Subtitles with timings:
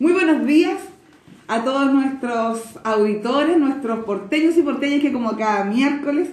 [0.00, 0.78] Muy buenos días
[1.48, 6.28] a todos nuestros auditores, nuestros porteños y porteñas que como cada miércoles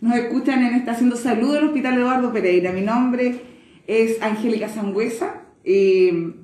[0.00, 2.70] nos escuchan en esta Haciendo Salud del Hospital Eduardo Pereira.
[2.70, 3.40] Mi nombre
[3.88, 6.36] es Angélica Sangüesa y,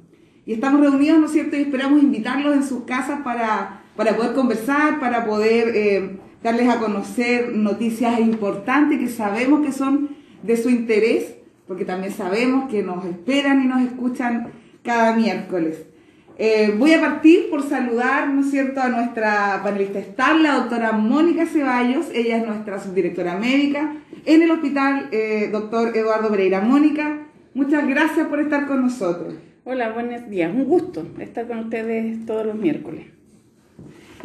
[0.49, 1.57] estamos reunidos, ¿no es cierto?
[1.57, 6.81] Y esperamos invitarlos en sus casas para, para poder conversar, para poder eh, darles a
[6.81, 10.09] conocer noticias importantes que sabemos que son
[10.43, 11.37] de su interés,
[11.69, 14.51] porque también sabemos que nos esperan y nos escuchan
[14.83, 15.94] cada miércoles.
[16.37, 20.93] Eh, voy a partir por saludar, ¿no es cierto?, a nuestra panelista estable, la doctora
[20.93, 22.07] Mónica Ceballos.
[22.13, 23.95] Ella es nuestra subdirectora médica
[24.27, 26.61] en el hospital eh, doctor Eduardo Pereira.
[26.61, 29.35] Mónica, muchas gracias por estar con nosotros.
[29.63, 30.53] Hola, buenos días.
[30.53, 33.07] Un gusto estar con ustedes todos los miércoles.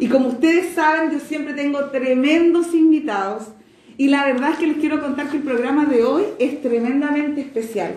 [0.00, 3.52] Y como ustedes saben, yo siempre tengo tremendos invitados.
[3.96, 7.42] Y la verdad es que les quiero contar que el programa de hoy es tremendamente
[7.42, 7.94] especial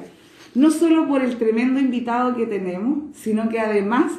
[0.56, 4.12] no solo por el tremendo invitado que tenemos, sino que además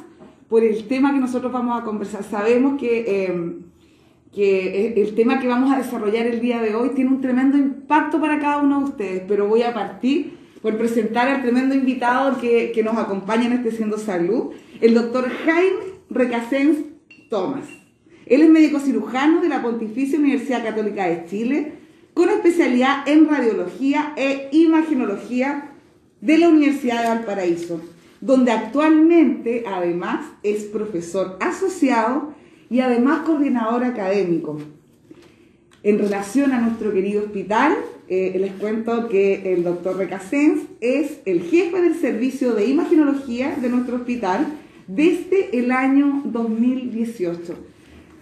[0.49, 2.23] por el tema que nosotros vamos a conversar.
[2.23, 3.63] Sabemos que, em,
[4.33, 8.21] que el tema que vamos a desarrollar el día de hoy tiene un tremendo impacto
[8.21, 12.73] para cada uno de ustedes, pero voy a partir por presentar al tremendo invitado que,
[12.75, 15.77] que nos acompaña en este Siendo Salud, el doctor Jaime
[16.11, 16.79] Recasens
[17.31, 17.67] Tomás.
[18.27, 21.73] Él es médico cirujano de la Pontificia Universidad Católica de Chile,
[22.15, 25.74] con especialidad en radiología e imagenología
[26.25, 27.81] de la Universidad de Valparaíso,
[28.21, 32.33] donde actualmente además es profesor asociado
[32.71, 34.59] y además coordinador académico.
[35.83, 37.77] En relación a nuestro querido hospital,
[38.09, 43.69] eh, les cuento que el doctor Recasens es el jefe del servicio de imaginología de
[43.69, 44.47] nuestro hospital
[44.87, 47.55] desde el año 2018.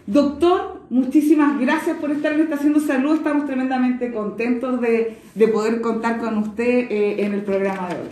[0.08, 3.16] Doctor, muchísimas gracias por estar en Estación de Salud.
[3.16, 5.16] Estamos tremendamente contentos de,
[5.48, 8.08] poder contar con usted eh, en el programa de hoy.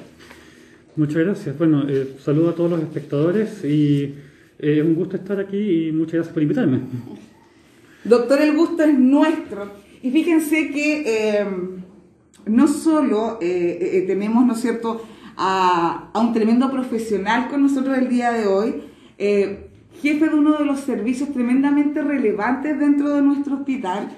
[0.97, 1.59] Muchas gracias.
[1.59, 4.15] Bueno, eh, saludo a todos los espectadores y
[4.59, 6.81] eh, es un gusto estar aquí y muchas gracias por invitarme.
[8.03, 9.71] Doctor, el gusto es nuestro.
[10.03, 11.45] Y fíjense que
[12.47, 15.05] no solo tenemos, ¿no es cierto?,
[15.37, 18.75] a, a, un tremendo profesional con nosotros el día de hoy,
[20.01, 24.09] jefe de uno de los servicios tremendamente relevantes dentro de nuestro hospital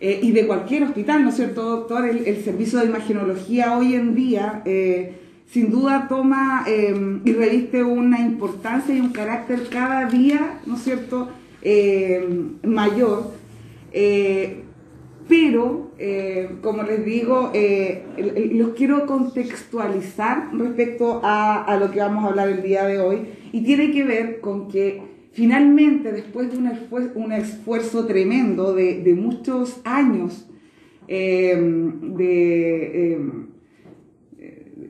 [0.00, 2.06] eh, y de cualquier hospital, ¿no es cierto, doctor?
[2.06, 5.14] El, servicio de imagenología hoy en día eh,
[5.50, 10.82] sin duda toma em, y reviste una importancia y un carácter cada día, ¿no es
[10.82, 11.30] cierto?,
[12.62, 13.32] mayor.
[13.92, 14.60] Eh,
[15.26, 15.92] pero,
[16.60, 17.50] como les digo,
[18.52, 23.62] los quiero contextualizar respecto a lo que vamos a hablar el día de hoy y
[23.62, 26.58] tiene que ver con que Finalmente, después de
[27.16, 30.48] un esfuerzo, tremendo de, muchos años,
[31.08, 33.20] eh, de, eh,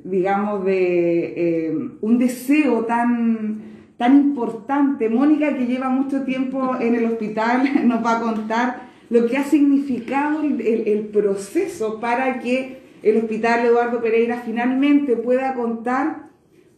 [0.05, 3.63] digamos, de eh, un deseo tan,
[3.97, 9.27] tan importante, Mónica, que lleva mucho tiempo en el hospital, nos va a contar lo
[9.27, 16.29] que ha significado el, proceso para que el Hospital Eduardo Pereira finalmente pueda contar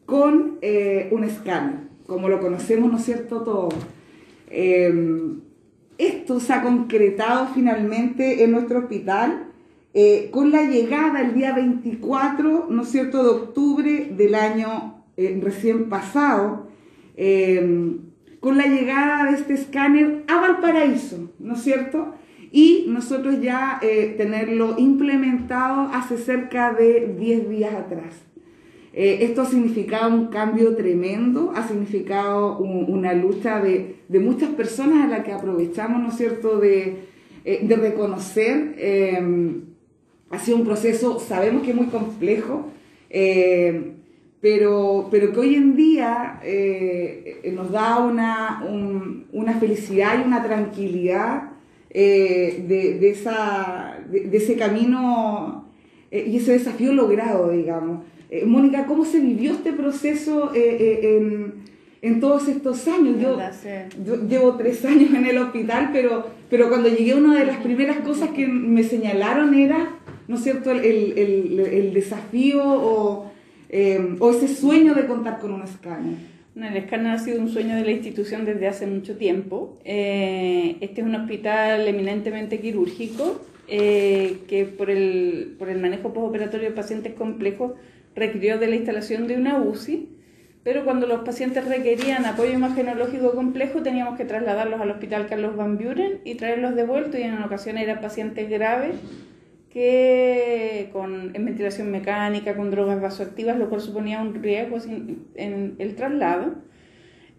[0.04, 0.60] con
[1.10, 3.74] un escáner como lo conocemos, ¿no es cierto?, todos.
[4.50, 5.40] Em,
[5.98, 9.48] esto se ha concretado finalmente en nuestro hospital
[9.94, 15.38] eh, con la llegada el día 24, ¿no es cierto?, de octubre del año eh,
[15.42, 16.66] recién pasado,
[18.40, 22.14] con la llegada de este escáner a Valparaíso, ¿no es cierto?
[22.52, 28.14] Y nosotros ya eh, tenerlo implementado hace cerca de 10 días atrás.
[28.98, 35.08] Eh, esto ha significado un cambio tremendo, ha significado una lucha de, muchas personas a
[35.08, 37.02] las que aprovechamos, ¿no es cierto?, de,
[37.44, 38.74] eh, reconocer.
[38.78, 39.60] Eh,
[40.30, 42.70] ha sido un proceso, sabemos que es muy complejo,
[44.40, 46.40] pero, pero que hoy en día
[47.52, 48.64] nos da una,
[49.30, 51.50] una felicidad y una tranquilidad
[51.92, 55.68] de, esa, de ese camino
[56.10, 58.15] y ese desafío logrado, digamos.
[58.30, 61.52] Eh, Mónica, ¿cómo se vivió este proceso eh, eh,
[62.02, 63.16] en, todos estos años?
[63.20, 63.36] Yo,
[64.28, 68.30] llevo tres años en el hospital, pero, pero cuando llegué una de las primeras cosas
[68.30, 69.90] que me señalaron era,
[70.26, 73.30] ¿no es cierto?, el, desafío o,
[73.70, 76.14] ese sueño de contar con un escáner.
[76.56, 79.78] el escáner ha sido un sueño de la institución desde hace mucho tiempo.
[79.84, 87.14] este es un hospital eminentemente quirúrgico que por el, por el manejo postoperatorio de pacientes
[87.14, 87.72] complejos
[88.16, 90.08] requirió de la instalación de una UCI,
[90.64, 95.78] pero cuando los pacientes requerían apoyo imagenológico complejo teníamos que trasladarlos al Hospital Carlos Van
[95.78, 98.96] Buren y traerlos de vuelta y en ocasiones eran pacientes graves
[99.70, 104.78] que con en ventilación mecánica, con drogas vasoactivas, lo cual suponía un riesgo
[105.34, 106.54] en el traslado.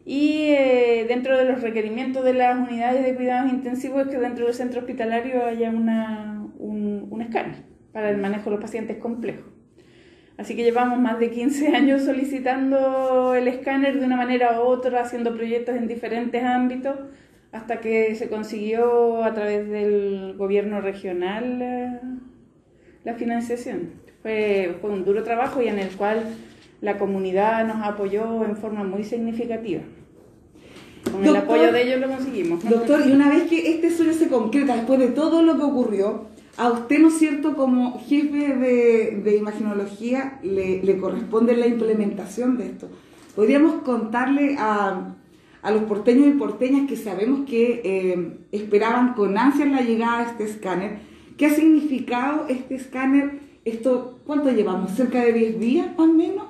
[0.05, 4.45] Y eh, dentro de los requerimientos de las unidades de cuidados intensivos es que dentro
[4.45, 9.56] del centro hospitalario haya una, un, un escáner para el manejo de los pacientes complejos.
[10.37, 15.01] Así que llevamos más de 15 años solicitando el escáner de una manera u otra,
[15.01, 16.95] haciendo proyectos en diferentes ámbitos,
[17.51, 21.99] hasta que se consiguió a través del gobierno regional eh,
[23.03, 23.89] la financiación.
[24.21, 26.23] Fue, fue un duro trabajo y en el cual
[26.81, 29.81] la comunidad nos apoyó en forma muy significativa.
[31.11, 32.63] Con el apoyo de ellos lo conseguimos.
[32.69, 36.27] Doctor, y una vez que este sueño se concreta, después de todo lo que ocurrió,
[36.57, 42.57] a usted, ¿no es cierto?, como jefe de, de imaginología, le, le, corresponde la implementación
[42.57, 42.89] de esto.
[43.35, 45.15] ¿Podríamos contarle a,
[45.61, 50.31] a, los porteños y porteñas que sabemos que eh, esperaban con ansias la llegada de
[50.31, 50.97] este escáner?
[51.37, 53.39] ¿Qué ha significado este escáner?
[53.63, 54.91] Esto, ¿Cuánto llevamos?
[54.91, 56.45] ¿Cerca de 10 días, más o menos,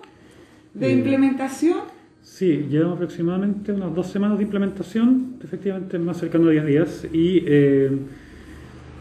[0.74, 1.00] de Bien.
[1.00, 1.80] implementación?
[2.22, 7.08] Sí, llevamos aproximadamente unas dos semanas de implementación, efectivamente más cercano a 10 días.
[7.12, 7.92] Y eh,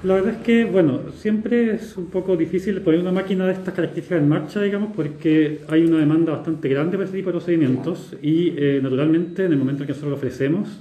[0.03, 3.75] la verdad es que, bueno, siempre es un poco difícil poner una máquina de estas
[3.75, 8.15] características en marcha, digamos, porque hay una demanda bastante grande para este tipo de procedimientos
[8.23, 10.81] y, eh, naturalmente, en el momento en que nosotros lo ofrecemos,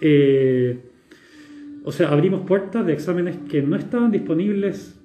[0.00, 0.78] eh,
[1.84, 4.96] o sea, abrimos puertas de exámenes que no estaban disponibles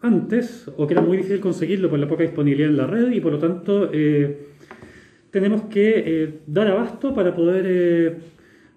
[0.00, 3.20] antes o que era muy difícil conseguirlo por la poca disponibilidad en la red y,
[3.20, 4.46] por lo tanto, eh,
[5.30, 8.16] tenemos que dar abasto para poder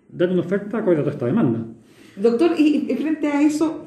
[0.09, 1.65] dar una oferta acorde a toda esta demanda.
[2.15, 3.82] Doctor, y frente a eso,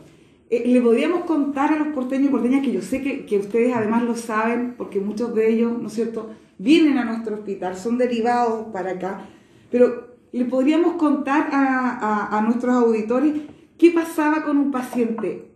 [0.50, 3.75] eh, ¿le podríamos contar a los porteños y porteñas, que yo sé que, que, ustedes
[3.75, 7.98] además lo saben, porque muchos de ellos, ¿no es cierto?, vienen a nuestro hospital, son
[7.98, 9.26] derivados para acá,
[9.70, 13.34] pero ¿le podríamos contar a, a, a nuestros auditores
[13.76, 15.50] qué pasaba con un paciente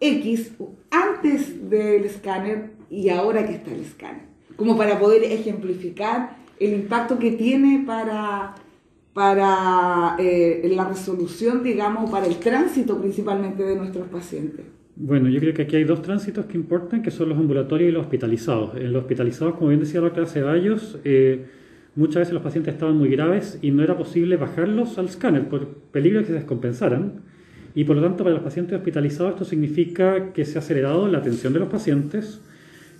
[0.00, 0.52] X
[0.90, 4.22] antes del escáner y ahora que está el escáner?
[4.56, 8.54] Como para poder ejemplificar el impacto que tiene para
[9.12, 14.64] para eh, la resolución, digamos, para el tránsito principalmente de nuestros pacientes?
[14.96, 17.92] Bueno, yo creo que aquí hay dos tránsitos que importan, que son los ambulatorios y
[17.92, 18.76] los hospitalizados.
[18.76, 21.46] En los hospitalizados, como bien decía la doctora Ceballos, eh,
[21.96, 25.68] muchas veces los pacientes estaban muy graves y no era posible bajarlos al escáner por
[25.90, 27.22] peligro de que se descompensaran.
[27.74, 31.18] Y por lo tanto, para los pacientes hospitalizados esto significa que se ha acelerado la
[31.18, 32.42] atención de los pacientes,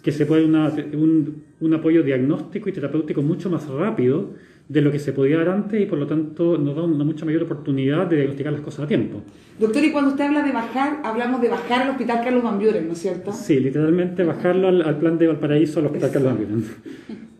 [0.03, 4.31] que se puede una, un, un apoyo diagnóstico y terapéutico mucho más rápido
[4.71, 7.25] de lo que se podía dar antes y por lo tanto nos da una mucha
[7.25, 9.21] mayor oportunidad de diagnosticar las cosas a tiempo.
[9.59, 12.87] Doctor, y cuando usted habla de bajar, hablamos de bajar al Hospital Carlos Van Buren,
[12.87, 13.33] ¿no es cierto?
[13.33, 16.65] Sí, literalmente bajarlo al, al plan de Valparaíso al Hospital Carlos Van Buren.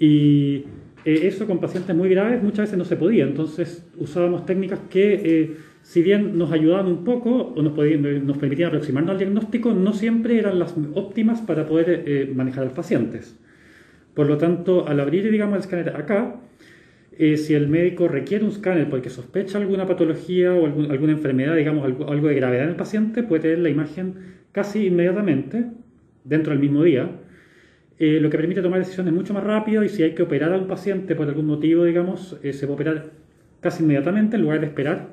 [0.00, 0.64] Y
[1.04, 5.14] eh, eso con pacientes muy graves muchas veces no se podía, entonces usábamos técnicas que,
[5.24, 9.72] eh, si bien nos ayudaban un poco o nos, podían, nos permitían aproximarnos al diagnóstico,
[9.74, 13.36] no siempre eran las óptimas para poder eh, manejar a los pacientes.
[14.14, 16.36] Por lo tanto, al abrir, digamos, el escáner acá,
[17.18, 21.84] eh, si el médico requiere un escáner porque sospecha alguna patología o alguna enfermedad, digamos,
[21.84, 24.14] algo, algo, de gravedad en el paciente, puede tener la imagen
[24.52, 25.66] casi inmediatamente,
[26.22, 27.10] dentro del mismo día,
[27.98, 30.58] eh, lo que permite tomar decisiones mucho más rápido y si hay que operar a
[30.58, 33.10] un paciente por algún motivo, digamos, eh, se puede operar
[33.60, 35.08] casi inmediatamente en lugar de esperar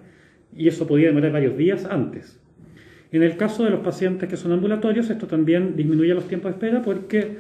[0.56, 2.40] y eso podía demorar varios días antes.
[3.12, 6.56] En el caso de los pacientes que son ambulatorios, esto también disminuye los tiempos de
[6.58, 7.38] espera porque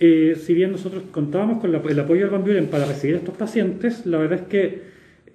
[0.00, 3.18] eh, si bien nosotros contábamos con la, el apoyo del Van Buren para recibir a
[3.18, 4.82] estos pacientes, la verdad es que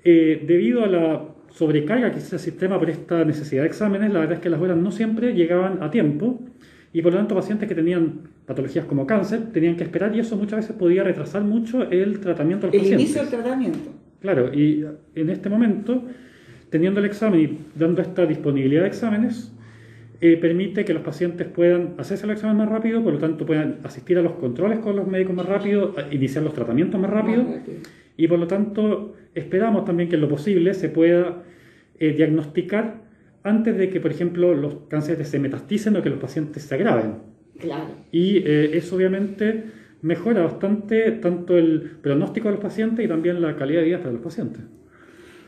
[0.04, 4.20] eh, debido a la sobrecarga que existe el sistema por esta necesidad de exámenes, la
[4.20, 6.40] verdad es que las horas no siempre llegaban a tiempo
[6.92, 10.36] y por lo tanto pacientes que tenían patologías como cáncer tenían que esperar y eso
[10.36, 12.92] muchas veces podía retrasar mucho el tratamiento de los el pacientes.
[12.92, 13.92] El inicio del tratamiento.
[14.20, 16.04] Claro, y en este momento,
[16.72, 19.55] teniendo el examen y dando esta disponibilidad de exámenes,
[20.22, 23.80] eh, permite que los pacientes puedan hacerse el examen más rápido, por lo tanto puedan
[23.84, 27.56] asistir a los controles con los médicos más rápido, iniciar los tratamientos más rápido, Más
[27.58, 27.78] rápido.
[28.18, 31.44] y por lo tanto esperamos también que en lo posible se pueda
[32.00, 33.04] eh, diagnosticar
[33.44, 37.16] antes de que, por ejemplo, los cánceres se metasticen o que los pacientes se agraven.
[37.60, 37.86] Claro.
[38.12, 39.66] Y eh, eso obviamente
[40.02, 44.12] mejora bastante tanto el pronóstico de los pacientes y también la calidad de vida para
[44.14, 44.62] los pacientes.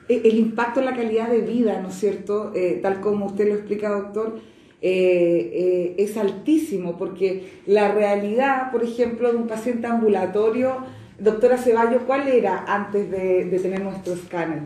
[0.07, 2.51] El, el impacto en la calidad de vida, ¿no es cierto?
[2.55, 4.39] Eh, tal como usted lo explica, doctor,
[4.81, 10.77] eh, eh, es altísimo, porque la realidad, por ejemplo, de un paciente ambulatorio,
[11.19, 14.63] doctora Ceballos, ¿cuál era antes de, de tener nuestro escáner?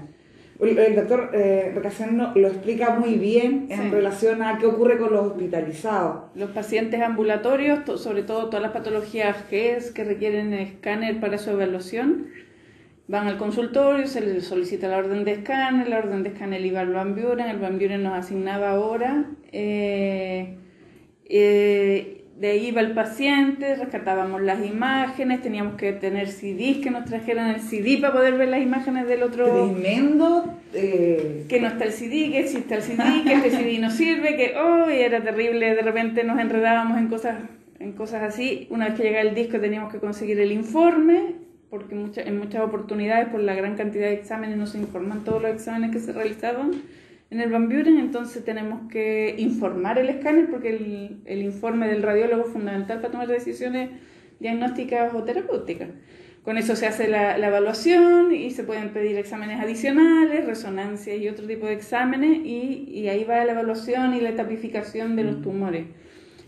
[0.59, 1.73] El, doctor eh,
[2.35, 3.89] lo explica muy bien en Sí.
[3.89, 6.25] relación a qué ocurre con los hospitalizados.
[6.35, 11.49] Los pacientes ambulatorios, to- sobre todo todas las patologías GES que requieren escáner para su
[11.49, 12.27] evaluación,
[13.11, 16.79] van al consultorio, se les solicita la orden de escáner, la orden de escáner iba
[16.79, 19.25] al Van Buren, el Van Buren nos asignaba hora.
[19.51, 20.57] eh,
[21.25, 27.05] eh, de ahí iba el paciente, rescatábamos las imágenes, teníamos que tener CDs que nos
[27.05, 29.45] trajeran el CD para poder ver las imágenes del otro.
[29.45, 30.51] Tremendo.
[30.73, 31.45] Eh...
[31.47, 34.55] Que no está el CD, que existe el CD, que este CD no sirve, que
[34.57, 37.37] oh, era terrible, de repente nos enredábamos en cosas,
[37.77, 38.65] en cosas así.
[38.71, 41.35] Una vez que llegaba el disco teníamos que conseguir el informe,
[41.71, 45.51] porque en muchas oportunidades por la gran cantidad de exámenes no se informan todos los
[45.51, 46.71] exámenes que se realizaban
[47.31, 52.03] en el Van Buren, entonces tenemos que informar el escáner porque el, el, informe del
[52.03, 53.89] radiólogo es fundamental para tomar decisiones
[54.41, 55.87] diagnósticas o terapéuticas.
[56.43, 61.29] Con eso se hace la, la, evaluación y se pueden pedir exámenes adicionales, resonancia y
[61.29, 65.37] otro tipo de exámenes y, y ahí va la evaluación y la etapificación de los
[65.37, 65.41] mm.
[65.41, 65.85] tumores.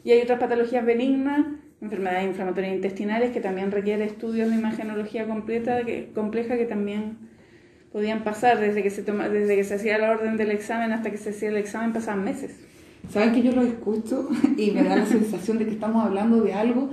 [0.04, 1.46] Y hay otras patologías benignas,
[1.84, 7.18] enfermedades inflamatorias intestinales que también requieren estudios de imagenología completa, que, compleja que también
[7.92, 11.12] podían pasar desde que se toma, desde que se hacía la orden del examen hasta
[11.12, 12.58] que se hacía el examen pasaban meses.
[13.10, 16.54] Saben que yo lo escucho y me da la sensación de que estamos hablando de
[16.54, 16.92] algo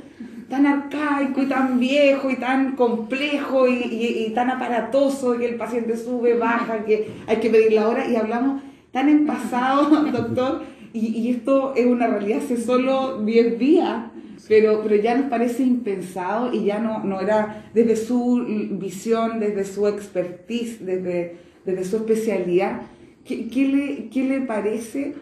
[0.48, 6.34] tan arcaico y tan viejo y tan complejo y, tan aparatoso que el paciente sube,
[6.36, 11.30] baja, que hay que pedir la hora y hablamos tan en pasado, doctor, y, y
[11.30, 14.09] esto es una realidad hace solo 10 días
[14.48, 19.64] pero, pero ya nos parece impensado y ya no, no era desde su visión, desde
[19.64, 22.82] su expertise, desde, desde su especialidad.
[23.24, 25.14] ¿Qué, qué, le, qué le, parece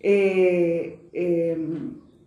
[0.00, 1.58] eh, eh,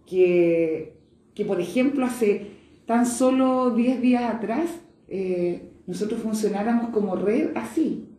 [0.06, 0.94] que,
[1.34, 2.48] que, por ejemplo, hace
[2.86, 4.70] tan solo 10 días atrás
[5.08, 8.10] eh, nosotros funcionáramos como red así?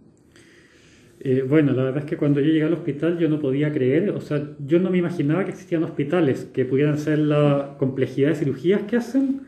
[1.20, 4.10] Eh, bueno, la verdad es que cuando yo llegué al hospital yo no podía creer,
[4.10, 8.34] o sea, yo no me imaginaba que existían hospitales que pudieran hacer la complejidad de
[8.34, 9.40] cirugías que hacen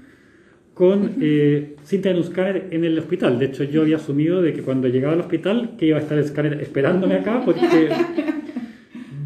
[0.72, 3.38] con, eh, sin tener un escáner en el hospital.
[3.38, 6.16] De hecho, yo había asumido de que cuando llegaba al hospital que iba a estar
[6.16, 7.90] el escáner esperándome acá porque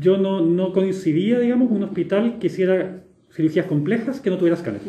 [0.01, 4.81] yo no, no coincidía, digamos, un hospital que hiciera cirugías complejas que no tuviera escáner.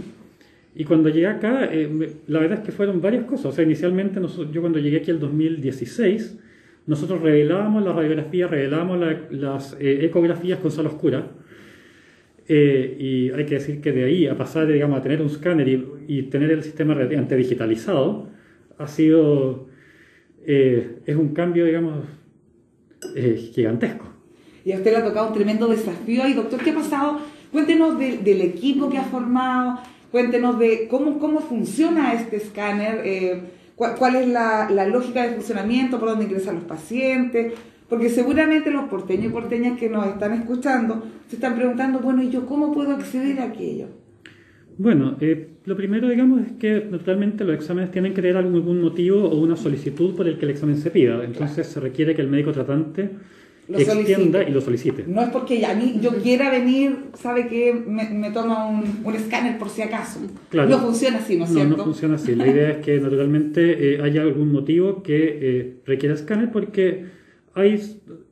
[0.75, 3.45] Y cuando llegué acá, eh, la verdad es que fueron varias cosas.
[3.47, 4.19] O sea, inicialmente
[4.51, 6.39] yo cuando llegué aquí el 2016,
[6.85, 8.99] nosotros revelábamos la radiografía, revelábamos
[9.31, 11.31] las eh, ecografías con sala oscura.
[12.47, 15.67] Eh, y hay que decir que de ahí a pasar digamos, a tener un escáner
[16.07, 18.27] y, tener el sistema relativamente digitalizado,
[18.77, 19.69] ha sido,
[20.45, 22.05] eh, es un cambio, digamos,
[23.53, 24.05] gigantesco.
[24.65, 26.27] Y a usted le ha tocado un tremendo desafío.
[26.27, 27.19] Y doctor, ¿qué ha pasado?
[27.51, 29.79] Cuéntenos del equipo que ha formado,
[30.11, 33.01] cuéntenos de cómo, cómo funciona este escáner
[33.75, 37.53] cuál, es la, lógica de funcionamiento, por dónde ingresan los pacientes,
[37.89, 42.29] porque seguramente los porteños y porteñas que nos están escuchando se están preguntando, bueno, ¿y
[42.29, 43.87] yo cómo puedo acceder a aquello?
[44.77, 49.23] Bueno, eh, lo primero, digamos, es que naturalmente los exámenes tienen que tener algún motivo
[49.23, 51.23] o una solicitud por el que el examen se pida.
[51.23, 53.11] Entonces se requiere que el médico tratante
[53.67, 55.05] lo extienda y lo solicite.
[55.07, 59.69] No es porque a mí yo quiera venir, sabe que me, toma un, escáner por
[59.69, 60.19] si acaso.
[60.51, 61.69] No funciona así, ¿no es cierto?
[61.69, 62.35] No, no funciona así.
[62.35, 67.05] La idea es que naturalmente eh, haya algún motivo que eh, requiera escáner porque
[67.53, 67.73] hay,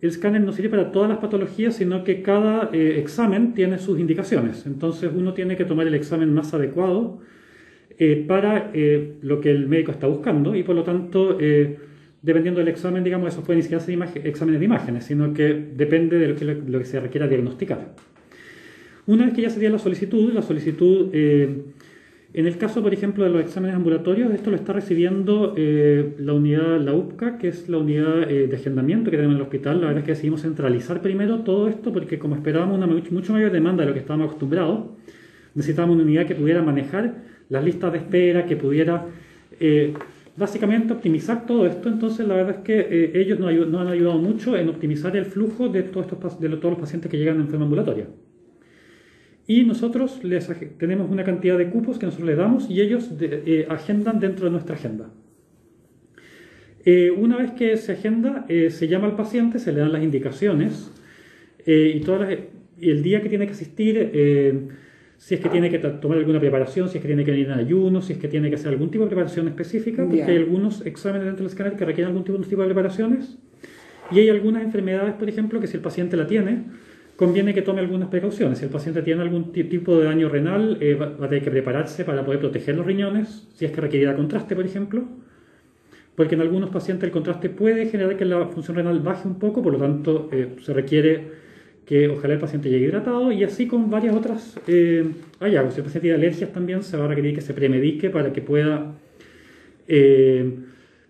[0.02, 4.00] el escáner no sirve para todas las patologías, sino que cada eh, examen tiene sus
[4.00, 4.66] indicaciones.
[4.66, 7.20] Entonces uno tiene que tomar el examen más adecuado
[8.28, 8.72] para
[9.22, 11.38] lo que el médico está buscando y por lo tanto
[12.22, 16.20] dependiendo del examen, digamos, eso puede ni siquiera ser exámenes de imágenes, sino que depende
[16.20, 17.94] de lo que, se requiera diagnosticar.
[19.08, 21.64] Una vez que ya se la solicitud, la solicitud, eh,
[22.34, 26.34] en el caso, por ejemplo, de los exámenes ambulatorios, esto lo está recibiendo eh, la
[26.34, 29.82] unidad, la UPCA, que es la unidad eh, de agendamiento que tenemos en el hospital.
[29.82, 33.52] La verdad es que decidimos centralizar primero todo esto porque como esperábamos una mucho mayor
[33.52, 34.86] demanda de lo que estábamos acostumbrados,
[35.56, 37.16] necesitábamos una unidad que pudiera manejar
[37.50, 39.08] las listas de espera, que pudiera
[40.36, 41.90] básicamente optimizar todo esto.
[41.90, 45.70] Entonces, la verdad es que eh, ellos nos, han ayudado mucho en optimizar el flujo
[45.70, 48.08] de, todos estos, de todos los pacientes que llegan en enferma ambulatoria.
[49.48, 53.66] Y nosotros les tenemos una cantidad de cupos que nosotros les damos y ellos eh,
[53.70, 55.10] agendan dentro de nuestra agenda.
[56.86, 60.92] Eh, una vez que se agenda, se llama al paciente, se le dan las indicaciones
[61.66, 62.36] y, todas
[62.80, 64.72] y el día que tiene que asistir
[65.22, 67.52] si es que tiene que tomar alguna preparación, si es que tiene que venir en
[67.52, 70.84] ayuno, si es que tiene que hacer algún tipo de preparación específica, porque hay algunos
[70.84, 73.38] exámenes dentro del escáner que requieren algún tipo, tipo de preparaciones.
[74.10, 76.64] Y hay algunas enfermedades, por ejemplo, que si el paciente la tiene,
[77.18, 78.58] conviene que tome algunas precauciones.
[78.58, 82.04] Si el paciente tiene algún tipo de daño renal, eh, va, a tener que prepararse
[82.04, 85.04] para poder proteger los riñones, si es que requiere contraste, por ejemplo,
[86.16, 89.62] porque en algunos pacientes el contraste puede generar que la función renal baje un poco,
[89.62, 91.51] por lo tanto eh, se requiere
[91.86, 95.06] que ojalá el paciente llegue hidratado y así con varias otras eh,
[95.40, 95.74] hallazgos.
[95.74, 98.42] Si el paciente tiene alergias también se va a requerir que se premedique para que
[98.42, 98.94] pueda,
[99.88, 100.54] eh,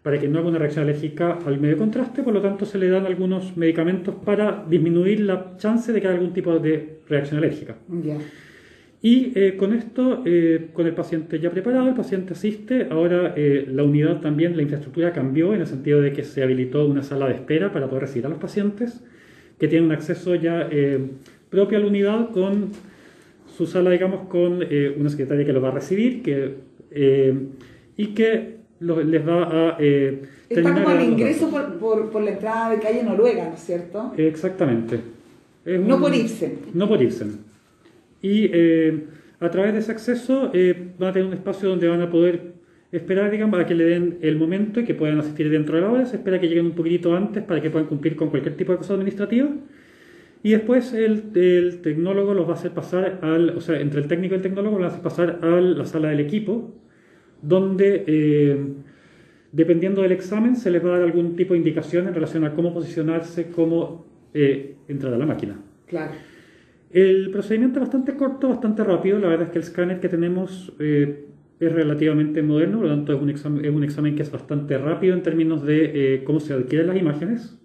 [0.02, 2.90] para que no haga una reacción alérgica al medio contraste, por lo tanto se le
[2.90, 7.76] dan algunos medicamentos para disminuir la chance de que haya algún tipo de reacción alérgica.
[9.04, 12.88] Y eh, con esto, eh, con el paciente ya preparado, el paciente asiste.
[12.92, 16.86] Ahora eh, la unidad también, la infraestructura cambió en el sentido de que se habilitó
[16.86, 19.04] una sala de espera para poder recibir a los pacientes,
[19.62, 20.68] que tienen un acceso ya
[21.52, 22.72] propio a la unidad con
[23.56, 24.64] su sala, digamos, con
[24.98, 26.56] una secretaria que lo va a recibir que,
[27.96, 29.78] y que les va a...
[29.80, 34.14] Está como el ingreso por, por, por, la entrada de calle Noruega, ¿no es cierto?
[34.18, 35.00] Exactamente.
[35.66, 36.58] no por Ibsen.
[36.74, 37.52] No por Ibsen.
[38.22, 39.04] Y eh,
[39.40, 42.51] a través de ese acceso eh, van a tener un espacio donde van a poder
[42.92, 45.92] esperar, digamos, a que le den el momento y que puedan asistir dentro de la
[45.92, 46.06] hora.
[46.06, 48.80] Se espera que lleguen un poquitito antes para que puedan cumplir con cualquier tipo de
[48.80, 49.50] cosa administrativa.
[50.44, 54.08] Y después el, el, tecnólogo los va a hacer pasar al, o sea, entre el
[54.08, 56.74] técnico y el tecnólogo los va a hacer pasar a la sala del equipo,
[57.42, 58.58] donde, eh,
[59.52, 62.54] dependiendo del examen, se les va a dar algún tipo de indicación en relación a
[62.54, 65.60] cómo posicionarse, cómo entrar a la máquina.
[65.88, 66.14] Claro.
[66.90, 69.20] El procedimiento es bastante corto, bastante rápido.
[69.20, 71.26] La verdad es que el escáner que tenemos eh,
[71.62, 74.80] es relativamente moderno, por lo tanto es un, examen, es un examen que es bastante
[74.80, 77.56] rápido en términos de eh, cómo se adquieren las imágenes.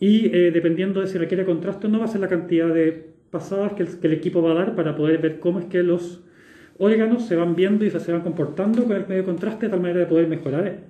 [0.00, 3.10] Y eh, dependiendo de si requiere contraste o no, va a ser la cantidad de
[3.30, 6.24] pasadas que el, equipo va a dar para poder ver cómo es que los
[6.78, 10.00] órganos se van viendo y se van comportando con el medio contraste de tal manera
[10.00, 10.84] de poder mejorar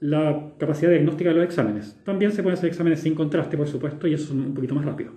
[0.00, 1.98] la capacidad diagnóstica de los exámenes.
[2.04, 4.84] También se pueden hacer exámenes sin contraste, por supuesto, y eso es un poquito más
[4.84, 5.12] rápido.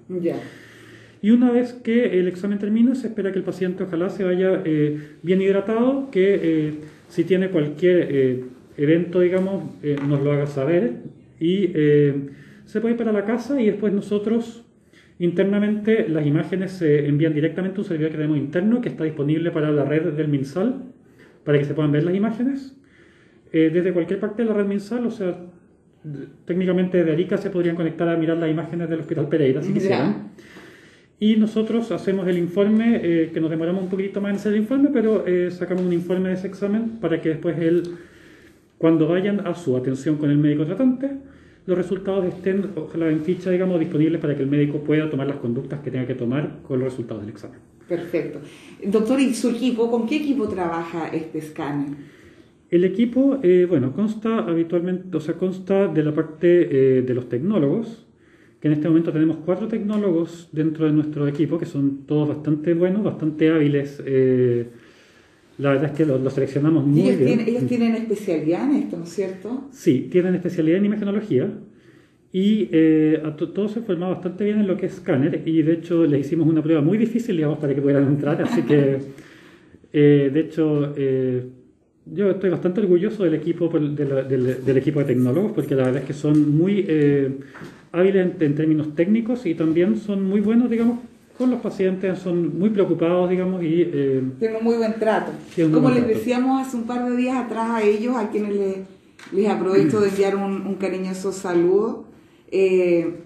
[1.21, 4.61] Y una vez que el examen termina, se espera que el paciente ojalá se vaya
[4.65, 6.73] eh, bien hidratado, que eh,
[7.09, 8.43] si tiene cualquier eh,
[8.77, 9.63] evento, digamos,
[10.07, 10.93] nos lo haga saber
[11.39, 11.67] y
[12.65, 14.63] se puede ir para la casa y después nosotros
[15.19, 19.51] internamente las imágenes se envían directamente a un servidor que tenemos interno que está disponible
[19.51, 20.83] para la red del MinSal
[21.43, 22.75] para que se puedan ver las imágenes
[23.53, 25.35] eh, desde cualquier parte de la red MinSal, o sea,
[26.45, 30.31] técnicamente de Arica se podrían conectar a mirar las imágenes del Hospital Pereira si quisieran.
[31.23, 34.61] Y nosotros hacemos el informe, eh, que nos demoramos un poquito más en hacer el
[34.61, 37.83] informe, pero eh, sacamos un informe de ese examen para que después él,
[38.79, 41.11] cuando vayan a su atención con el médico tratante,
[41.67, 45.37] los resultados estén, ojalá en ficha, digamos, disponibles para que el médico pueda tomar las
[45.37, 47.59] conductas que tenga que tomar con los resultados del examen.
[47.87, 48.39] Perfecto.
[48.83, 51.97] Doctor, ¿y su equipo, con qué equipo trabaja este escáner?
[52.71, 57.29] El equipo, eh, bueno, consta habitualmente, o sea, consta de la parte eh, de los
[57.29, 58.07] tecnólogos,
[58.61, 62.75] que en este momento tenemos cuatro tecnólogos dentro de nuestro equipo, que son todos bastante
[62.75, 64.01] buenos, bastante hábiles.
[64.05, 64.67] Eh,
[65.57, 67.27] la verdad es que los, seleccionamos muy ellos bien.
[67.27, 69.67] Tienen, ellos tienen especialidad en esto, ¿no es cierto?
[69.71, 71.49] Sí, tienen especialidad en imagenología
[72.31, 72.69] y
[73.25, 76.25] a todos se formaron bastante bien en lo que es escáner y de hecho les
[76.25, 78.99] hicimos una prueba muy difícil, digamos, para que pudieran entrar, así que
[79.91, 80.93] de hecho
[82.05, 86.13] yo estoy bastante orgulloso del equipo, del, equipo de tecnólogos porque la verdad es que
[86.13, 87.37] son muy eh,
[87.91, 90.99] hábiles en, términos técnicos y también son muy buenos, digamos,
[91.37, 93.81] con los pacientes, son muy preocupados, digamos, y...
[93.81, 95.31] Eh, Tienen muy buen trato.
[95.73, 98.77] Como les decíamos hace un par de días atrás a ellos, a quienes les,
[99.31, 102.05] les aprovecho de enviar un, cariñoso saludo,
[102.51, 103.21] eh,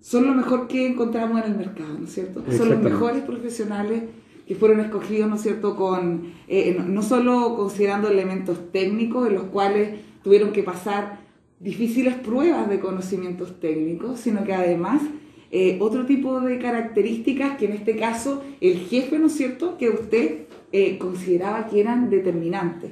[0.00, 2.44] son lo mejor que encontramos en el mercado, ¿no es cierto?
[2.56, 4.02] Son los mejores profesionales
[4.46, 9.44] que fueron escogidos, ¿no es cierto?, con, eh, no, solo considerando elementos técnicos en los
[9.44, 11.23] cuales tuvieron que pasar
[11.60, 15.02] difíciles pruebas de conocimientos técnicos, sino que además
[15.50, 19.88] eh, otro tipo de características que en este caso el jefe, ¿no es cierto?, que
[19.88, 22.90] usted eh, consideraba que eran determinantes.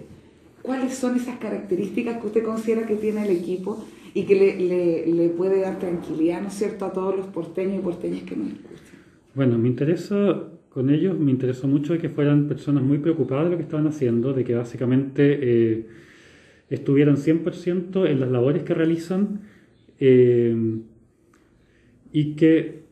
[0.63, 5.07] ¿Cuáles son esas características que usted considera que tiene el equipo y que le, le,
[5.07, 8.49] le puede dar tranquilidad, ¿no es cierto?, a todos los porteños y porteñas que nos
[8.49, 8.99] escuchan.
[9.35, 13.57] Bueno, me interesa con ellos me interesó mucho que fueran personas muy preocupadas de lo
[13.59, 15.87] que estaban haciendo, de que básicamente eh,
[16.75, 19.41] estuvieran 100% en las labores que realizan
[20.01, 20.57] eh,
[22.13, 22.83] y que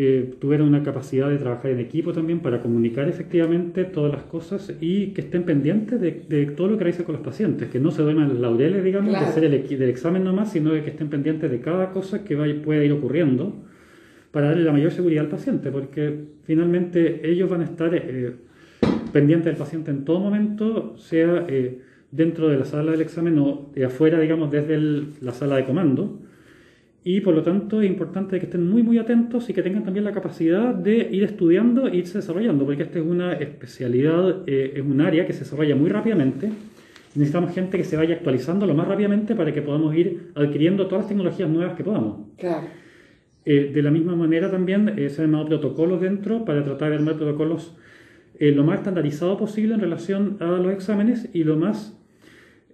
[0.00, 4.72] eh, tuvieran una capacidad de trabajar en equipo también para comunicar efectivamente todas las cosas
[4.80, 8.02] y que estén pendientes de, todo lo que realizan con los pacientes, que no se
[8.02, 11.50] duerman los laureles, digamos, de hacer el, del examen nomás, sino de que estén pendientes
[11.50, 13.56] de cada cosa que vaya, pueda ir ocurriendo
[14.30, 18.34] para darle la mayor seguridad al paciente, porque finalmente ellos van a estar eh,
[19.12, 23.70] pendientes del paciente en todo momento, sea eh, dentro de la sala del examen o
[23.74, 24.78] de afuera, digamos, desde
[25.20, 26.20] la sala de comando.
[27.04, 30.04] Y por lo tanto es importante que estén muy muy atentos y que tengan también
[30.04, 34.82] la capacidad de ir estudiando e irse desarrollando, porque esta es una especialidad, eh, es
[34.82, 36.50] un área que se desarrolla muy rápidamente.
[37.14, 41.04] Necesitamos gente que se vaya actualizando lo más rápidamente para que podamos ir adquiriendo todas
[41.04, 42.26] las tecnologías nuevas que podamos.
[42.36, 42.66] Claro.
[43.50, 46.96] Eh, de la misma manera también eh, se han armado protocolos dentro para tratar de
[46.96, 47.74] armar protocolos
[48.38, 51.97] eh, lo más estandarizado posible en relación a los exámenes y lo más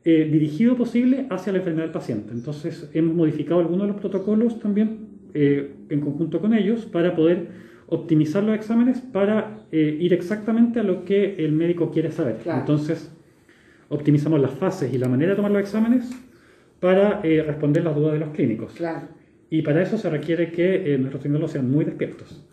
[0.05, 2.33] dirigido posible hacia la enfermedad del paciente.
[2.33, 7.49] Entonces hemos modificado algunos de los protocolos también en conjunto con ellos para poder
[7.89, 12.39] optimizar los exámenes para eh, ir exactamente a lo que el médico quiere saber.
[12.43, 12.61] Claro.
[12.61, 13.11] Entonces,
[13.89, 16.11] optimizamos las fases y la manera de tomar los exámenes
[16.81, 18.75] para eh, responder las dudas de los clínicos.
[18.75, 19.09] Claro.
[19.51, 22.45] Y para eso se requiere que eh, nuestros tecnólogos sean muy despiertos.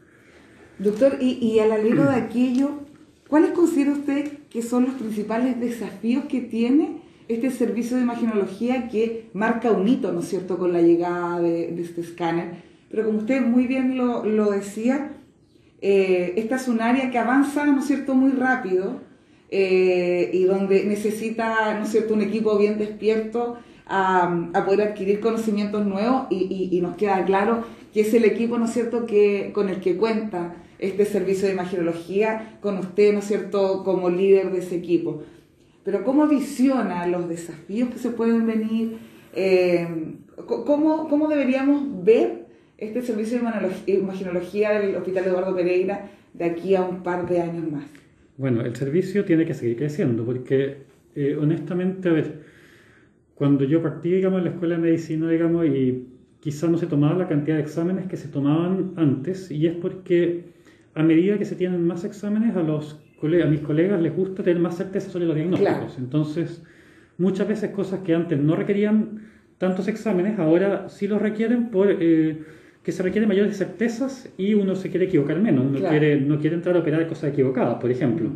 [0.78, 2.82] Doctor, y, y al hilo de aquello,
[3.28, 7.01] ¿cuáles considera usted que son los principales desafíos que tiene
[7.34, 11.82] este servicio de imagenología que marca un hito, ¿no es cierto?, con la llegada de,
[11.82, 12.64] este escáner.
[12.90, 15.12] Pero como usted muy bien lo, lo decía,
[15.82, 19.02] eh, esta es un área que avanza, ¿no es cierto?, muy rápido
[19.50, 25.86] eh, y donde necesita, ¿no es cierto?, un equipo bien despierto a, poder adquirir conocimientos
[25.86, 29.82] nuevos y, nos queda claro que es el equipo, ¿no es cierto?, que, con el
[29.82, 34.76] que cuenta este servicio de imagenología, con usted, ¿no es cierto?, como líder de ese
[34.76, 35.24] equipo.
[35.84, 38.98] Pero ¿cómo visiona los desafíos que se pueden venir?
[39.34, 39.88] Eh,
[40.46, 42.46] ¿cómo, ¿Cómo deberíamos ver
[42.78, 47.72] este servicio de imagenología del Hospital Eduardo Pereira de aquí a un par de años
[47.72, 47.86] más?
[48.38, 50.78] Bueno, el servicio tiene que seguir creciendo porque,
[51.16, 52.42] eh, honestamente, a ver,
[53.36, 56.08] cuando yo partí, digamos, en la escuela de medicina, digamos, y
[56.40, 60.46] quizás no se tomaba la cantidad de exámenes que se tomaban antes, y es porque
[60.94, 64.62] a medida que se tienen más exámenes, a los a mis colegas les gusta tener
[64.62, 65.74] más certeza sobre los diagnósticos.
[65.78, 65.94] Claro.
[65.98, 66.64] Entonces,
[67.18, 69.22] muchas veces cosas que antes no requerían
[69.58, 72.40] tantos exámenes, ahora sí los requieren por eh,
[72.84, 75.92] que se requieren mayores certezas y uno se quiere equivocar menos, uno Claro.
[75.92, 78.32] quiere, no quiere entrar a operar cosas equivocadas, por ejemplo.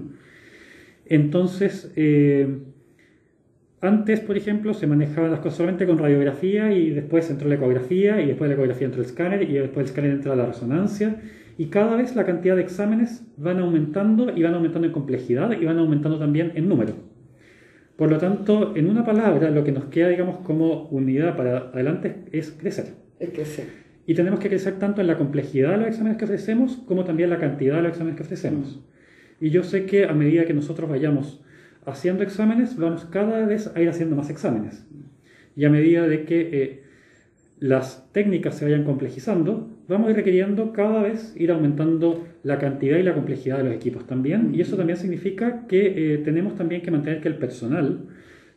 [1.08, 2.48] Entonces, eh,
[3.82, 8.21] antes, por ejemplo, se manejaban las cosas solamente con radiografía y después entró la ecografía
[8.21, 11.21] y después de la ecografía entró el escáner y después del escáner entra la resonancia
[11.58, 15.65] y cada vez la cantidad de exámenes van aumentando y van aumentando en complejidad y
[15.65, 16.94] van aumentando también en número.
[17.96, 22.26] Por lo tanto, en una palabra, lo que nos queda, digamos, como unidad para adelante
[22.34, 22.96] es crecer.
[23.20, 23.68] Es crecer.
[24.06, 27.30] Y tenemos que crecer tanto en la complejidad de los exámenes que ofrecemos como también
[27.30, 28.84] la cantidad de los exámenes que ofrecemos.
[29.39, 31.41] Y yo sé que a medida que nosotros vayamos
[31.86, 34.86] haciendo exámenes, vamos cada vez a ir haciendo más exámenes.
[35.56, 36.84] Y a medida de que eh,
[37.60, 42.98] las técnicas se vayan complejizando, vamos a ir requiriendo cada vez ir aumentando la cantidad
[42.98, 44.52] y la complejidad de los equipos también.
[44.54, 48.08] Y eso también significa que eh, tenemos también que mantener que el personal,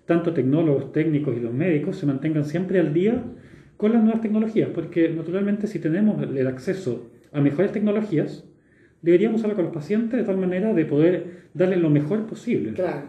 [0.06, 3.22] tanto tecnólogos, técnicos y los médicos, se mantengan siempre al día
[3.76, 8.44] con las nuevas tecnologías, porque naturalmente si tenemos el acceso a mejores tecnologías,
[9.02, 12.72] deberíamos usarla con los pacientes de tal manera de poder darle lo mejor posible.
[12.72, 13.02] Claro.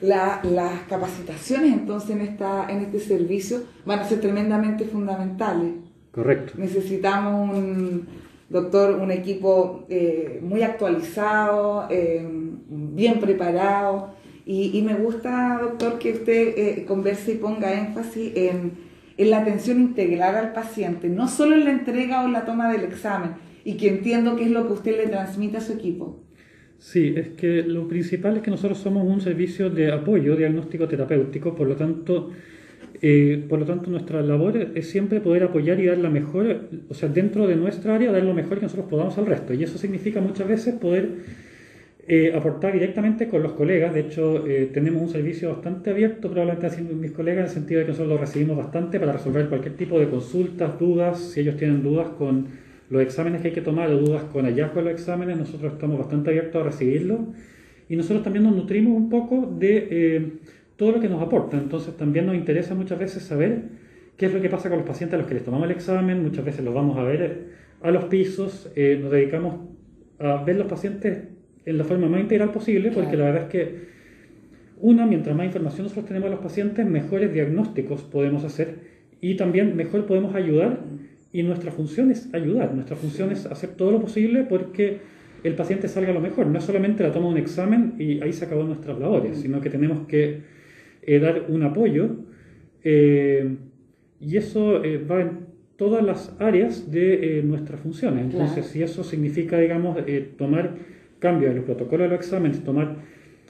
[0.00, 5.74] La- las capacitaciones entonces en, esta, en este servicio van a ser tremendamente fundamentales.
[6.12, 6.52] Correcto.
[6.56, 8.06] Necesitamos un
[8.48, 12.24] doctor, un equipo eh, muy actualizado, eh,
[12.68, 14.14] bien preparado.
[14.44, 18.72] Y, y me gusta, doctor, que usted eh, converse y ponga énfasis en,
[19.16, 22.82] en la atención integral al paciente, no solo en la entrega o la toma del
[22.82, 23.32] examen,
[23.64, 26.24] y que entiendo que es lo que usted le transmite a su equipo.
[26.78, 31.54] Sí, es que lo principal es que nosotros somos un servicio de apoyo diagnóstico terapéutico,
[31.54, 32.30] por lo tanto,
[33.04, 36.94] eh, por lo tanto nuestra labor es siempre poder apoyar y dar la mejor, o
[36.94, 39.52] sea, dentro de nuestra área, dar lo mejor que nosotros podamos al resto.
[39.52, 41.08] Y eso significa muchas veces poder
[42.06, 43.92] eh, aportar directamente con los colegas.
[43.92, 47.80] De hecho, eh, tenemos un servicio bastante abierto, probablemente así mis colegas, en el sentido
[47.80, 51.56] de que nosotros lo recibimos bastante para resolver cualquier tipo de consultas, dudas, si ellos
[51.56, 52.46] tienen dudas con
[52.88, 55.98] los exámenes que hay que tomar o dudas con hallazgo de los exámenes, nosotros estamos
[55.98, 57.34] bastante abiertos a recibirlo.
[57.88, 60.32] Y nosotros también nos nutrimos un poco de eh,
[60.82, 61.56] todo lo que nos aporta.
[61.56, 63.62] Entonces también nos interesa muchas veces saber
[64.16, 66.20] qué es lo que pasa con los pacientes a los que les tomamos el examen.
[66.24, 67.50] Muchas veces los vamos a ver
[67.82, 68.68] a los pisos.
[68.74, 69.60] eh, nos dedicamos
[70.18, 71.18] a ver los pacientes
[71.66, 73.18] en la forma más integral posible, porque Claro.
[73.18, 73.78] la verdad es que,
[74.80, 78.78] una, mientras más información nosotros tenemos de los pacientes, mejores diagnósticos podemos hacer
[79.20, 80.80] y también mejor podemos ayudar.
[81.32, 84.98] Y nuestra función es ayudar, nuestra función es hacer todo lo posible porque
[85.44, 86.48] el paciente salga lo mejor.
[86.48, 89.60] No es solamente la toma de un examen y ahí se acabó nuestras labores, sino
[89.60, 90.40] que tenemos que
[91.02, 92.10] eh, dar un apoyo
[92.84, 93.56] eh,
[94.20, 95.30] y eso eh, va en
[95.76, 98.24] todas las áreas de eh, nuestras funciones.
[98.24, 98.68] Entonces, Claro.
[98.68, 100.74] si eso significa, digamos, eh, tomar
[101.18, 102.96] cambio en los protocolos de los exámenes, tomar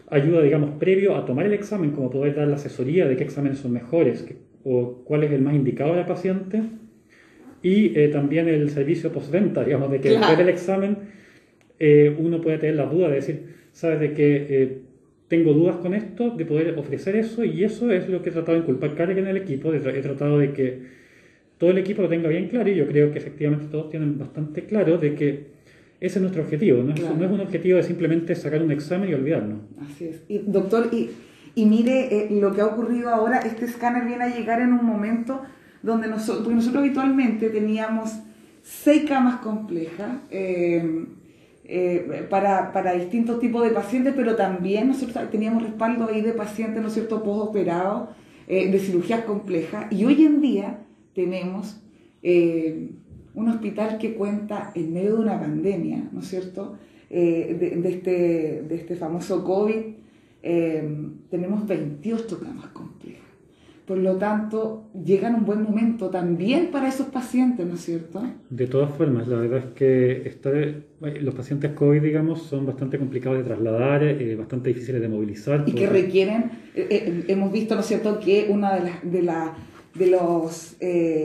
[0.08, 3.58] ayuda, digamos, previo a tomar el examen, como poder dar la asesoría de qué exámenes
[3.58, 6.62] son mejores qué- o cuál es el más indicado para paciente,
[7.62, 10.20] y eh, también el servicio postventa, digamos, de que Claro.
[10.20, 10.96] después del examen
[11.78, 14.78] eh, uno puede tener la duda de decir, sabes de que eh,
[15.32, 18.52] tengo dudas con esto, de poder ofrecer eso, y eso es lo que he tratado
[18.52, 20.82] de inculcar en el equipo, he tratado de que
[21.56, 24.64] todo el equipo lo tenga bien claro, y yo creo que efectivamente todos tienen bastante
[24.66, 25.46] claro de que
[26.00, 27.16] ese es nuestro objetivo, no es, Claro.
[27.16, 29.60] no es un objetivo de simplemente sacar un examen y olvidarnos.
[29.80, 30.22] Así es.
[30.28, 31.08] Y, doctor, y,
[31.54, 34.84] y mire eh, lo que ha ocurrido ahora, este escáner viene a llegar en un
[34.84, 35.40] momento
[35.82, 38.18] donde nosotros, porque nosotros habitualmente teníamos
[38.62, 40.10] seis camas complejas.
[40.30, 41.06] Eh,
[41.74, 46.82] eh, para, para, distintos tipos de pacientes, pero también nosotros teníamos respaldo ahí de pacientes,
[46.82, 48.10] ¿no es cierto?, posoperados,
[48.46, 50.80] eh, de cirugías complejas, y hoy en día
[51.14, 51.80] tenemos
[52.22, 52.90] eh,
[53.34, 56.76] un hospital que cuenta en medio de una pandemia, ¿no es cierto?,
[57.08, 59.94] de, de, este, de este famoso COVID,
[61.30, 63.21] tenemos 28 camas complejas.
[63.86, 68.22] Por lo tanto, llega en un buen momento también para esos pacientes, ¿no es cierto?
[68.48, 70.54] De todas formas, la verdad es que estar,
[71.00, 75.64] los pacientes COVID, digamos, son bastante complicados de trasladar, eh, bastante difíciles de movilizar.
[75.66, 79.22] Y que requieren, eh, eh, hemos visto, ¿no es cierto?, que una de, las de,
[79.22, 79.54] la,
[79.94, 80.76] de los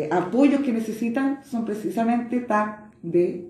[0.09, 3.49] apoyos que necesitan son precisamente TAC de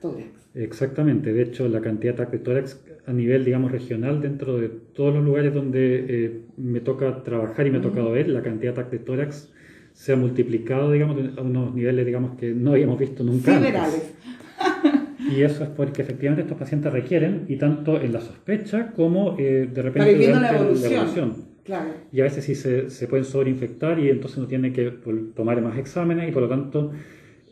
[0.00, 0.48] tórax.
[0.54, 4.68] Exactamente, de hecho, la cantidad de TAC de tórax a nivel, digamos, regional, dentro de
[4.68, 8.74] todos los lugares donde eh, me toca trabajar y me ha tocado ver, la cantidad
[8.74, 9.50] de ataques de tórax
[9.94, 14.14] se ha multiplicado, digamos, a unos niveles, digamos, que no habíamos visto nunca antes.
[15.30, 19.68] Y eso es porque efectivamente estos pacientes requieren, y tanto en la sospecha como eh,
[19.72, 21.34] de repente durante la evolución.
[21.64, 21.90] Claro.
[22.10, 24.90] Y a veces sí se, se, pueden sobreinfectar y entonces uno tiene que
[25.36, 26.92] tomar más exámenes y por lo tanto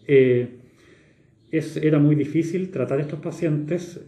[0.07, 0.57] eh,
[1.51, 4.01] es, era muy difícil tratar a estos pacientes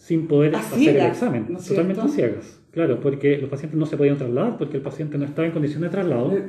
[0.00, 2.58] sin poder hacer el examen, totalmente ciegas.
[2.72, 5.82] Claro, porque los pacientes no se podían trasladar porque el paciente no estaba en condición
[5.82, 6.32] de traslado.
[6.32, 6.48] Eh,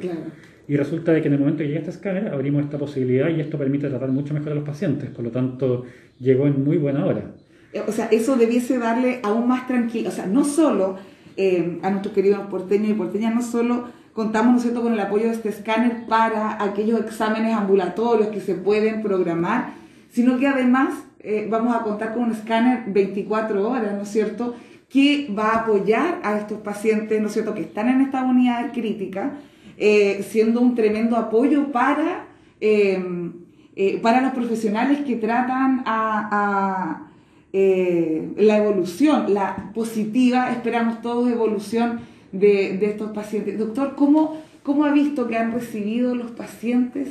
[0.67, 3.41] y resulta de que en el momento que llega este escáner abrimos esta posibilidad y
[3.41, 5.09] esto permite tratar mucho mejor a los pacientes.
[5.09, 5.83] Por lo tanto,
[6.19, 7.31] llegó en muy buena hora.
[7.73, 10.09] Eh, o sea, eso debiese darle aún más tranquilo.
[10.09, 10.97] O sea, no solo
[11.35, 14.81] eh, a nuestros queridos porteños y porteñas, no solo contamos ¿no cierto?
[14.81, 19.73] con el apoyo de este escáner para aquellos exámenes ambulatorios que se pueden programar,
[20.11, 24.55] sino que además eh, vamos a contar con un escáner 24 horas, ¿no es cierto?,
[24.89, 28.73] que va a apoyar a estos pacientes, ¿no es cierto?, que están en esta unidad
[28.73, 29.33] crítica,
[29.77, 32.25] eh, siendo un tremendo apoyo para,
[32.59, 33.33] em,
[33.75, 37.07] eh, para los profesionales que tratan a,
[37.53, 41.99] la evolución, la positiva, esperamos todos, evolución
[42.31, 43.59] de, de estos pacientes.
[43.59, 47.09] Doctor, ¿cómo, ¿cómo ha visto que han recibido los pacientes?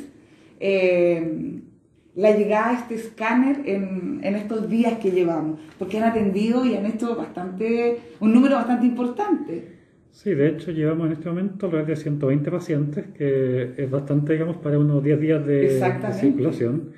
[2.15, 6.75] La llegada a este escáner en, en, estos días que llevamos, porque han atendido y
[6.75, 9.81] han hecho bastante, un número bastante importante.
[10.11, 14.57] Sí, de hecho llevamos en este momento alrededor de 120 pacientes, que es bastante, digamos,
[14.57, 15.81] para unos 10 días de,
[16.13, 16.91] circulación.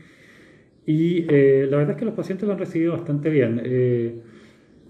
[0.86, 3.62] Y eh, la verdad es que los pacientes lo han recibido bastante bien.
[3.64, 4.16] Eh,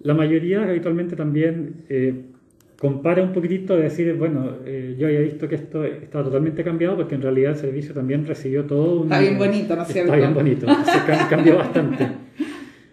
[0.01, 2.23] la mayoría habitualmente también eh,
[2.83, 6.97] compara un poquitito de decir, bueno, eh, yo había visto que esto estaba totalmente cambiado
[6.97, 9.03] porque en realidad el servicio también recibió todo un...
[9.03, 10.13] Está bien bonito, ¿no es cierto?
[10.13, 12.09] Está bien bonito, se cambió bastante.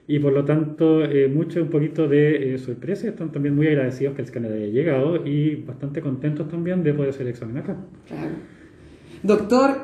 [0.06, 4.14] Y por lo tanto, eh, mucho un poquito de eh, sorpresa están también muy agradecidos
[4.14, 7.76] que el escáner haya llegado y bastante contentos también de poder hacer el examen acá.
[8.06, 8.30] Claro.
[9.24, 9.80] Doctor,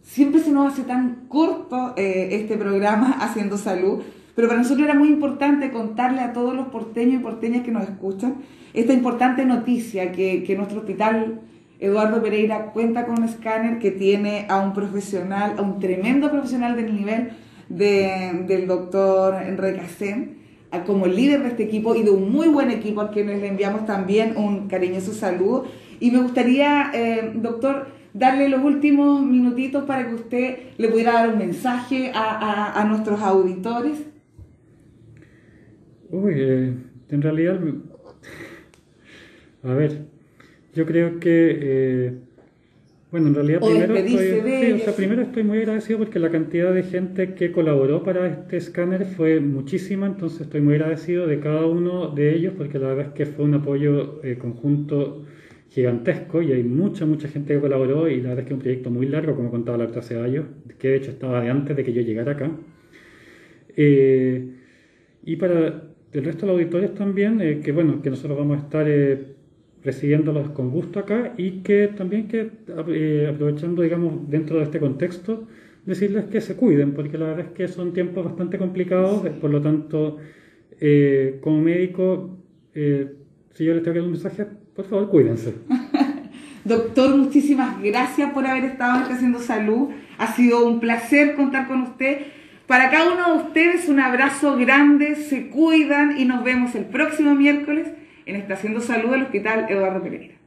[0.00, 4.00] siempre se nos hace tan corto este programa Haciendo Salud,
[4.40, 7.82] pero para nosotros era muy importante contarle a todos los porteños y porteñas que nos
[7.82, 8.36] escuchan
[8.72, 11.42] esta importante noticia que, que nuestro hospital
[11.78, 16.74] Eduardo Pereira cuenta con un escáner que tiene a un profesional, a un tremendo profesional
[16.74, 17.32] del nivel
[17.68, 20.38] de, del doctor Recasén,
[20.86, 23.84] como líder de este equipo y de un muy buen equipo a quienes le enviamos
[23.84, 25.66] también un cariñoso saludo.
[26.00, 31.28] Y me gustaría, eh, doctor, darle los últimos minutitos para que usted le pudiera dar
[31.28, 34.09] un mensaje a, a, a nuestros auditores.
[36.10, 36.74] Uy, eh,
[37.10, 37.60] en realidad
[39.62, 39.98] a ver,
[40.74, 42.12] yo creo que, eh,
[43.10, 47.52] bueno, en realidad primero estoy, primero estoy muy agradecido porque la cantidad de gente que
[47.52, 52.54] colaboró para este escáner fue muchísima, entonces estoy muy agradecido de cada uno de ellos
[52.56, 55.26] porque la verdad es que fue un apoyo eh, conjunto
[55.68, 58.62] gigantesco y hay mucha, mucha gente que colaboró y la verdad es que es un
[58.62, 60.46] proyecto muy largo, como contaba la doctora Ceballos,
[60.78, 62.50] que de hecho estaba de antes de que yo llegara acá.
[63.76, 64.54] Eh,
[65.22, 68.86] y para el resto de los auditores también, que bueno, que nosotros vamos a estar
[69.84, 72.50] recibiéndolos con gusto acá y que también que
[72.88, 75.46] eh, aprovechando, digamos, dentro de este contexto,
[75.86, 79.60] decirles que se cuiden, porque la verdad es que son tiempos bastante complicados, por lo
[79.60, 80.18] tanto,
[80.80, 82.38] eh, como médico,
[82.74, 83.14] eh,
[83.54, 85.54] si yo les tengo que dar un mensaje, por favor, cuídense.
[86.64, 89.88] Doctor, muchísimas gracias por haber estado en Haciendo Salud.
[90.18, 92.18] Ha sido un placer contar con usted.
[92.70, 97.34] Para cada uno de ustedes un abrazo grande, se cuidan y nos vemos el próximo
[97.34, 97.88] miércoles
[98.26, 100.39] en Estación Salud del Hospital Eduardo Pereira.